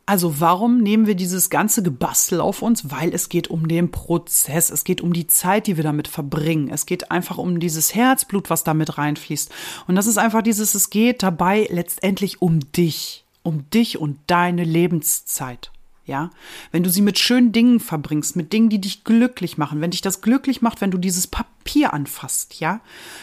[0.07, 2.90] Also warum nehmen wir dieses ganze Gebastel auf uns?
[2.90, 6.68] Weil es geht um den Prozess, es geht um die Zeit, die wir damit verbringen.
[6.68, 9.53] Es geht einfach um dieses Herzblut, was damit reinfließt.
[9.87, 14.64] Und das ist einfach dieses, es geht dabei letztendlich um dich, um dich und deine
[14.64, 15.70] Lebenszeit.
[16.11, 16.31] Ja,
[16.73, 20.01] wenn du sie mit schönen Dingen verbringst, mit Dingen, die dich glücklich machen, wenn dich
[20.01, 22.81] das glücklich macht, wenn du dieses Papier anfasst, ja,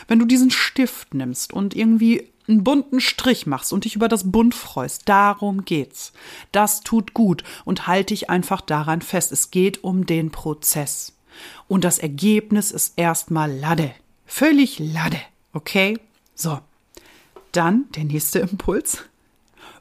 [0.07, 4.31] wenn du diesen Stift nimmst und irgendwie einen bunten Strich machst und dich über das
[4.31, 5.09] Bunt freust.
[5.09, 6.13] Darum geht's.
[6.53, 9.33] Das tut gut und halte dich einfach daran fest.
[9.33, 11.11] Es geht um den Prozess.
[11.67, 13.93] Und das Ergebnis ist erstmal Lade.
[14.25, 15.19] Völlig Lade.
[15.51, 15.99] Okay?
[16.35, 16.61] So.
[17.51, 19.03] Dann der nächste Impuls.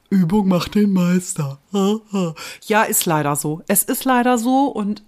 [0.09, 1.59] Übung macht den Meister.
[2.65, 3.61] ja, ist leider so.
[3.67, 5.03] Es ist leider so und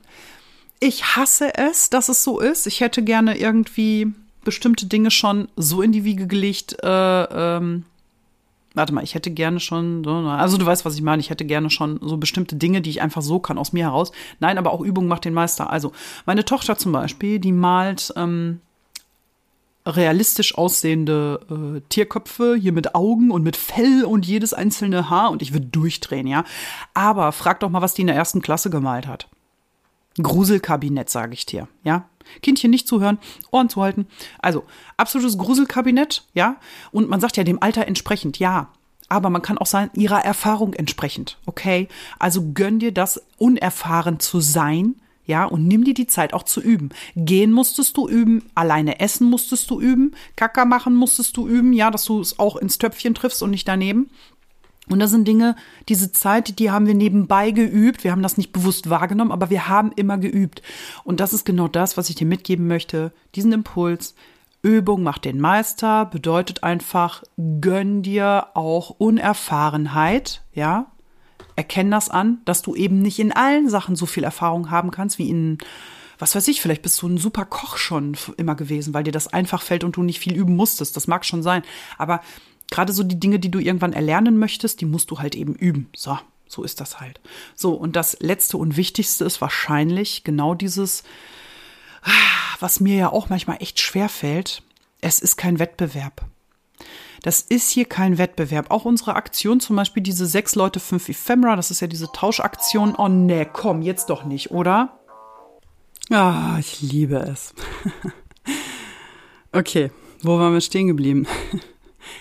[0.79, 2.67] ich hasse es, dass es so ist.
[2.67, 6.77] Ich hätte gerne irgendwie bestimmte Dinge schon so in die Wiege gelegt.
[6.81, 7.85] Äh, ähm,
[8.73, 11.19] warte mal, ich hätte gerne schon, so, also du weißt, was ich meine.
[11.19, 14.11] Ich hätte gerne schon so bestimmte Dinge, die ich einfach so kann aus mir heraus.
[14.39, 15.69] Nein, aber auch Übung macht den Meister.
[15.69, 15.91] Also
[16.25, 18.61] meine Tochter zum Beispiel, die malt ähm,
[19.85, 25.41] realistisch aussehende äh, Tierköpfe, hier mit Augen und mit Fell und jedes einzelne Haar und
[25.41, 26.43] ich würde durchdrehen, ja.
[26.93, 29.27] Aber frag doch mal, was die in der ersten Klasse gemalt hat.
[30.21, 32.09] Gruselkabinett, sage ich dir, ja.
[32.41, 33.17] Kindchen nicht zuhören,
[33.51, 34.07] Ohren zuhalten.
[34.39, 34.63] Also,
[34.97, 36.57] absolutes Gruselkabinett, ja.
[36.91, 38.69] Und man sagt ja dem Alter entsprechend, ja.
[39.07, 41.87] Aber man kann auch sagen, ihrer Erfahrung entsprechend, okay?
[42.19, 44.95] Also gönn dir das, unerfahren zu sein,
[45.29, 46.89] ja, und nimm dir die Zeit auch zu üben.
[47.15, 51.91] Gehen musstest du üben, alleine essen musstest du üben, Kacker machen musstest du üben, ja,
[51.91, 54.09] dass du es auch ins Töpfchen triffst und nicht daneben.
[54.89, 55.55] Und das sind Dinge,
[55.87, 58.03] diese Zeit, die haben wir nebenbei geübt.
[58.03, 60.63] Wir haben das nicht bewusst wahrgenommen, aber wir haben immer geübt.
[61.03, 63.13] Und das ist genau das, was ich dir mitgeben möchte.
[63.35, 64.15] Diesen Impuls.
[64.63, 67.23] Übung macht den Meister bedeutet einfach,
[67.61, 70.91] gönn dir auch Unerfahrenheit, ja.
[71.59, 75.19] Erkenn das an, dass du eben nicht in allen Sachen so viel Erfahrung haben kannst
[75.19, 75.57] wie in,
[76.17, 79.27] was weiß ich, vielleicht bist du ein super Koch schon immer gewesen, weil dir das
[79.27, 80.95] einfach fällt und du nicht viel üben musstest.
[80.95, 81.63] Das mag schon sein.
[81.97, 82.21] Aber
[82.71, 85.89] gerade so die Dinge, die du irgendwann erlernen möchtest, die musst du halt eben üben.
[85.93, 86.17] So,
[86.47, 87.19] so ist das halt.
[87.55, 91.03] So, und das letzte und wichtigste ist wahrscheinlich genau dieses,
[92.61, 94.63] was mir ja auch manchmal echt schwer fällt.
[95.01, 96.25] Es ist kein Wettbewerb.
[97.21, 98.71] Das ist hier kein Wettbewerb.
[98.71, 102.95] Auch unsere Aktion, zum Beispiel diese sechs Leute, fünf Ephemera, das ist ja diese Tauschaktion.
[102.95, 104.99] Oh ne, komm, jetzt doch nicht, oder?
[106.09, 107.53] Ah, ich liebe es.
[109.51, 111.27] okay, wo waren wir stehen geblieben?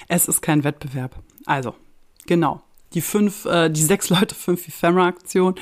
[0.08, 1.16] Es ist kein Wettbewerb.
[1.46, 1.74] Also,
[2.26, 2.62] genau.
[2.92, 5.54] Die fünf, äh, die sechs Leute, fünf Ephemera-Aktion,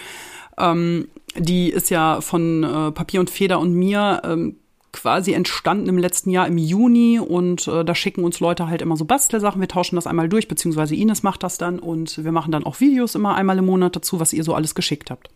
[0.59, 4.57] ähm, die ist ja von äh, Papier und Feder und mir ähm,
[4.97, 8.97] quasi entstanden im letzten Jahr im Juni und äh, da schicken uns Leute halt immer
[8.97, 9.61] so Bastelsachen.
[9.61, 12.81] Wir tauschen das einmal durch, beziehungsweise Ines macht das dann und wir machen dann auch
[12.81, 15.29] Videos immer einmal im Monat dazu, was ihr so alles geschickt habt.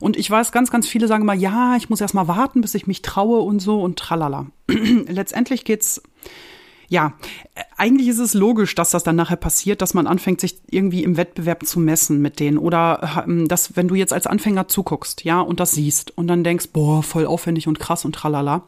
[0.00, 2.74] Und ich weiß, ganz, ganz viele sagen immer, ja, ich muss erst mal warten, bis
[2.74, 4.46] ich mich traue und so und tralala.
[4.68, 6.02] Letztendlich geht's
[6.90, 7.14] ja,
[7.76, 11.16] eigentlich ist es logisch, dass das dann nachher passiert, dass man anfängt, sich irgendwie im
[11.16, 12.58] Wettbewerb zu messen mit denen.
[12.58, 16.42] Oder ähm, dass, wenn du jetzt als Anfänger zuguckst, ja, und das siehst und dann
[16.42, 18.64] denkst, boah, voll aufwendig und krass und tralala,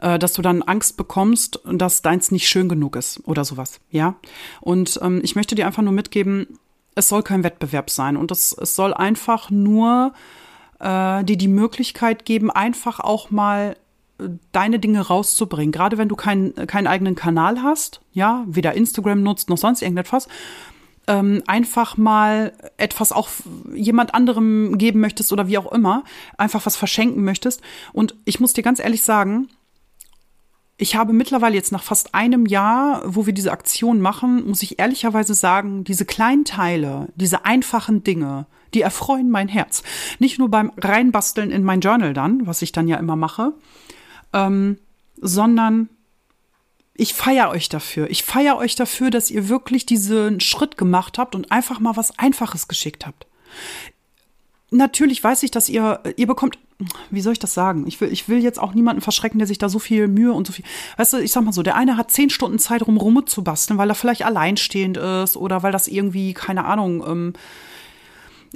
[0.00, 4.16] äh, dass du dann Angst bekommst, dass deins nicht schön genug ist oder sowas, ja.
[4.60, 6.58] Und ähm, ich möchte dir einfach nur mitgeben,
[6.94, 10.12] es soll kein Wettbewerb sein und es, es soll einfach nur
[10.80, 13.76] äh, dir die Möglichkeit geben, einfach auch mal
[14.52, 15.72] deine Dinge rauszubringen.
[15.72, 20.28] Gerade wenn du keinen keinen eigenen Kanal hast, ja, weder Instagram nutzt noch sonst irgendetwas,
[21.06, 23.28] ähm, einfach mal etwas auch
[23.74, 26.04] jemand anderem geben möchtest oder wie auch immer,
[26.36, 27.62] einfach was verschenken möchtest.
[27.92, 29.48] Und ich muss dir ganz ehrlich sagen,
[30.78, 34.78] ich habe mittlerweile jetzt nach fast einem Jahr, wo wir diese Aktion machen, muss ich
[34.78, 39.82] ehrlicherweise sagen, diese kleinen Teile, diese einfachen Dinge, die erfreuen mein Herz.
[40.18, 43.54] Nicht nur beim Reinbasteln in mein Journal dann, was ich dann ja immer mache,
[44.34, 44.78] ähm,
[45.16, 45.88] sondern
[46.92, 48.10] ich feiere euch dafür.
[48.10, 52.18] Ich feiere euch dafür, dass ihr wirklich diesen Schritt gemacht habt und einfach mal was
[52.18, 53.26] Einfaches geschickt habt.
[54.70, 56.58] Natürlich weiß ich, dass ihr, ihr bekommt,
[57.10, 57.86] wie soll ich das sagen?
[57.86, 60.46] Ich will, ich will jetzt auch niemanden verschrecken, der sich da so viel Mühe und
[60.46, 60.64] so viel,
[60.96, 63.88] weißt du, ich sag mal so, der eine hat zehn Stunden Zeit, rum rumzubasteln, weil
[63.88, 67.32] er vielleicht alleinstehend ist oder weil das irgendwie, keine Ahnung, ähm,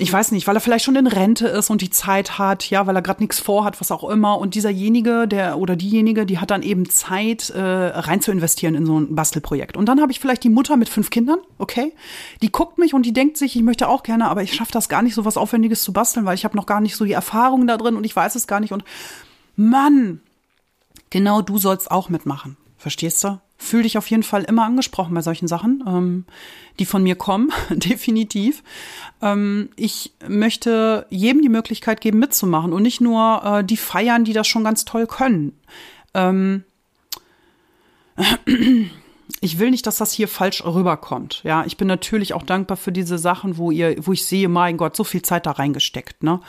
[0.01, 2.87] ich weiß nicht, weil er vielleicht schon in Rente ist und die Zeit hat, ja,
[2.87, 4.39] weil er gerade nichts vorhat, was auch immer.
[4.39, 8.87] Und dieserjenige, der oder diejenige, die hat dann eben Zeit, äh, rein zu investieren in
[8.87, 9.77] so ein Bastelprojekt.
[9.77, 11.93] Und dann habe ich vielleicht die Mutter mit fünf Kindern, okay,
[12.41, 14.89] die guckt mich und die denkt sich, ich möchte auch gerne, aber ich schaffe das
[14.89, 17.13] gar nicht, so was Aufwendiges zu basteln, weil ich habe noch gar nicht so die
[17.13, 18.73] Erfahrung da drin und ich weiß es gar nicht.
[18.73, 18.85] Und
[19.57, 20.21] Mann,
[21.11, 22.57] genau du sollst auch mitmachen.
[22.79, 23.39] Verstehst du?
[23.63, 26.25] Fühl dich auf jeden Fall immer angesprochen bei solchen Sachen, ähm,
[26.79, 28.63] die von mir kommen, definitiv.
[29.21, 34.33] Ähm, ich möchte jedem die Möglichkeit geben, mitzumachen und nicht nur äh, die feiern, die
[34.33, 35.53] das schon ganz toll können.
[36.15, 36.65] Ähm,
[39.43, 41.41] ich will nicht, dass das hier falsch rüberkommt.
[41.45, 44.77] Ja, ich bin natürlich auch dankbar für diese Sachen, wo ihr, wo ich sehe, mein
[44.77, 46.23] Gott, so viel Zeit da reingesteckt.
[46.23, 46.41] Ne?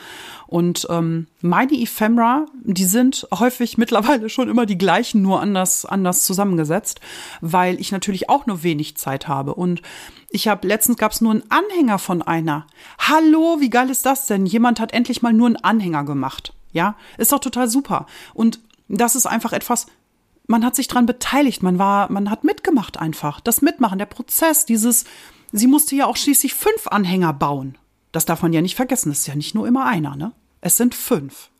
[0.46, 6.24] Und ähm, meine Ephemera, die sind häufig mittlerweile schon immer die gleichen, nur anders, anders
[6.24, 7.00] zusammengesetzt,
[7.40, 9.54] weil ich natürlich auch nur wenig Zeit habe.
[9.54, 9.80] Und
[10.28, 12.66] ich habe letztens gab es nur einen Anhänger von einer.
[12.98, 14.44] Hallo, wie geil ist das denn?
[14.44, 16.52] Jemand hat endlich mal nur einen Anhänger gemacht.
[16.72, 18.06] Ja, ist doch total super.
[18.34, 19.86] Und das ist einfach etwas,
[20.46, 23.40] man hat sich dran beteiligt, man war, man hat mitgemacht einfach.
[23.40, 25.04] Das Mitmachen, der Prozess, dieses,
[25.52, 27.78] sie musste ja auch schließlich fünf Anhänger bauen.
[28.10, 30.32] Das darf man ja nicht vergessen, das ist ja nicht nur immer einer, ne?
[30.60, 31.50] Es sind fünf.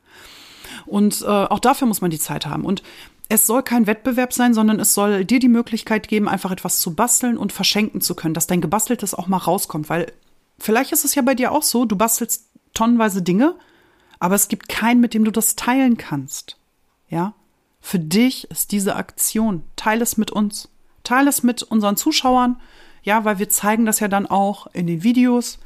[0.87, 2.64] Und äh, auch dafür muss man die Zeit haben.
[2.64, 2.83] Und
[3.29, 6.95] es soll kein Wettbewerb sein, sondern es soll dir die Möglichkeit geben, einfach etwas zu
[6.95, 9.88] basteln und verschenken zu können, dass dein Gebasteltes auch mal rauskommt.
[9.88, 10.12] Weil
[10.59, 13.55] vielleicht ist es ja bei dir auch so, du bastelst tonnenweise Dinge,
[14.18, 16.59] aber es gibt keinen, mit dem du das teilen kannst.
[17.09, 17.35] Ja?
[17.83, 19.64] Für dich ist diese Aktion.
[19.77, 20.68] Teile es mit uns.
[21.05, 22.59] Teile es mit unseren Zuschauern.
[23.03, 25.59] Ja, weil wir zeigen das ja dann auch in den Videos,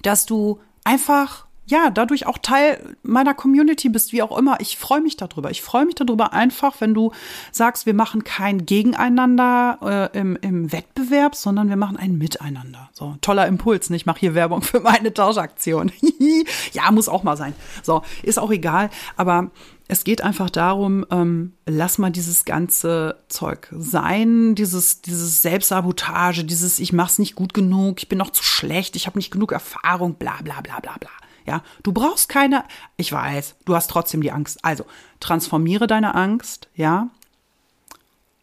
[0.00, 4.60] dass du einfach ja, dadurch auch Teil meiner Community bist, wie auch immer.
[4.60, 5.50] Ich freue mich darüber.
[5.50, 7.12] Ich freue mich darüber einfach, wenn du
[7.52, 12.90] sagst, wir machen kein Gegeneinander äh, im, im Wettbewerb, sondern wir machen ein Miteinander.
[12.92, 13.90] So, toller Impuls.
[13.90, 13.96] Ne?
[13.96, 15.92] Ich mache hier Werbung für meine Tauschaktion.
[16.72, 17.54] ja, muss auch mal sein.
[17.82, 18.90] So, ist auch egal.
[19.16, 19.50] Aber
[19.92, 26.78] es geht einfach darum, ähm, lass mal dieses ganze Zeug sein, dieses, dieses Selbstsabotage, dieses
[26.78, 30.14] ich mach's nicht gut genug, ich bin noch zu schlecht, ich habe nicht genug Erfahrung,
[30.14, 31.10] bla bla bla bla bla.
[31.46, 32.64] Ja, du brauchst keine,
[32.96, 34.64] ich weiß, du hast trotzdem die Angst.
[34.64, 34.86] Also,
[35.20, 37.10] transformiere deine Angst, ja,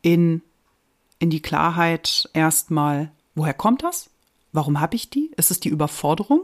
[0.03, 0.43] in,
[1.17, 4.11] in die Klarheit erstmal, woher kommt das?
[4.51, 5.31] Warum habe ich die?
[5.35, 6.41] Ist es die Überforderung?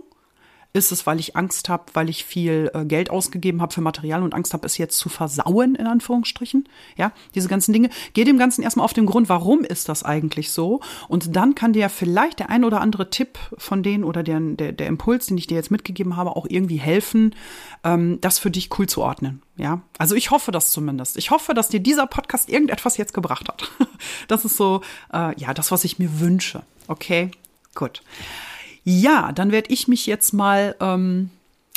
[0.75, 4.21] Ist es, weil ich Angst habe, weil ich viel äh, Geld ausgegeben habe für Material
[4.23, 6.67] und Angst habe, es jetzt zu versauen, in Anführungsstrichen?
[6.97, 7.89] Ja, diese ganzen Dinge.
[8.11, 10.81] Geh dem Ganzen erstmal auf den Grund, warum ist das eigentlich so?
[11.07, 14.73] Und dann kann dir vielleicht der ein oder andere Tipp von denen oder der, der,
[14.73, 17.33] der Impuls, den ich dir jetzt mitgegeben habe, auch irgendwie helfen,
[17.85, 19.41] ähm, das für dich cool zu ordnen.
[19.55, 21.15] Ja, also ich hoffe das zumindest.
[21.15, 23.71] Ich hoffe, dass dir dieser Podcast irgendetwas jetzt gebracht hat.
[24.27, 24.81] Das ist so,
[25.13, 26.63] äh, ja, das, was ich mir wünsche.
[26.88, 27.31] Okay,
[27.75, 28.01] gut.
[28.85, 31.31] Ja, dann werde ich mich jetzt mal ähm,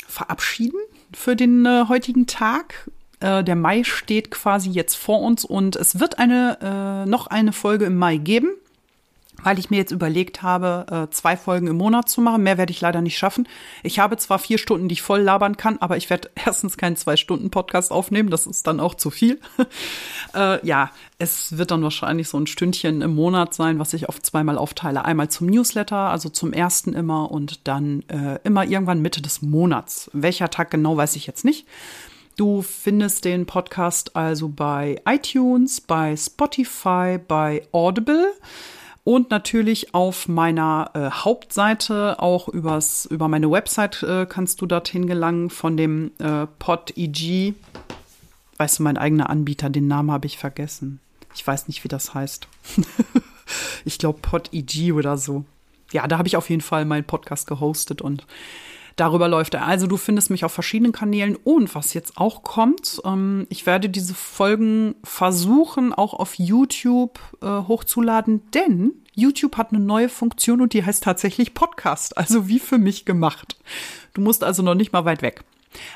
[0.07, 0.79] verabschieden
[1.11, 2.89] für den äh, heutigen Tag.
[3.19, 7.51] Äh, der Mai steht quasi jetzt vor uns und es wird eine äh, noch eine
[7.51, 8.49] Folge im Mai geben
[9.43, 12.43] weil ich mir jetzt überlegt habe, äh, zwei Folgen im Monat zu machen.
[12.43, 13.47] Mehr werde ich leider nicht schaffen.
[13.83, 16.95] Ich habe zwar vier Stunden, die ich voll labern kann, aber ich werde erstens keinen
[16.95, 18.29] Zwei-Stunden-Podcast aufnehmen.
[18.29, 19.39] Das ist dann auch zu viel.
[20.35, 24.21] äh, ja, es wird dann wahrscheinlich so ein Stündchen im Monat sein, was ich auf
[24.21, 25.05] zweimal aufteile.
[25.05, 30.09] Einmal zum Newsletter, also zum ersten immer und dann äh, immer irgendwann Mitte des Monats.
[30.13, 31.65] Welcher Tag genau, weiß ich jetzt nicht.
[32.39, 38.31] Du findest den Podcast also bei iTunes, bei Spotify, bei Audible
[39.09, 45.07] und natürlich auf meiner äh, Hauptseite, auch übers, über meine Website äh, kannst du dorthin
[45.07, 47.55] gelangen von dem äh, PodEG.
[48.57, 50.99] Weißt du, mein eigener Anbieter, den Namen habe ich vergessen.
[51.33, 52.47] Ich weiß nicht, wie das heißt.
[53.83, 55.43] ich glaube PodEG oder so.
[55.91, 58.27] Ja, da habe ich auf jeden Fall meinen Podcast gehostet und
[58.99, 59.65] darüber läuft er.
[59.65, 63.89] Also du findest mich auf verschiedenen Kanälen und was jetzt auch kommt, ähm, ich werde
[63.89, 70.73] diese Folgen versuchen auch auf YouTube äh, hochzuladen, denn YouTube hat eine neue Funktion und
[70.73, 73.57] die heißt tatsächlich Podcast, also wie für mich gemacht.
[74.13, 75.43] Du musst also noch nicht mal weit weg.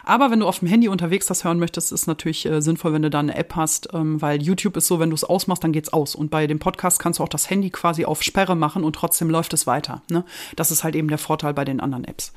[0.04, 3.02] Aber wenn du auf dem Handy unterwegs das hören möchtest, ist natürlich äh, sinnvoll, wenn
[3.02, 5.72] du da eine App hast, ähm, weil YouTube ist so, wenn du es ausmachst, dann
[5.72, 6.16] geht's aus.
[6.16, 9.30] Und bei dem Podcast kannst du auch das Handy quasi auf Sperre machen und trotzdem
[9.30, 10.02] läuft es weiter.
[10.10, 10.24] Ne?
[10.56, 12.34] Das ist halt eben der Vorteil bei den anderen Apps.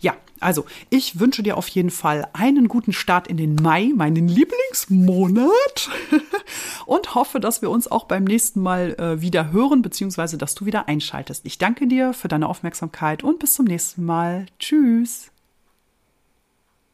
[0.00, 4.26] Ja, also ich wünsche dir auf jeden Fall einen guten Start in den Mai, meinen
[4.26, 5.90] Lieblingsmonat.
[6.86, 10.66] und hoffe, dass wir uns auch beim nächsten Mal äh, wieder hören, beziehungsweise dass du
[10.66, 11.44] wieder einschaltest.
[11.46, 14.46] Ich danke dir für deine Aufmerksamkeit und bis zum nächsten Mal.
[14.58, 15.30] Tschüss.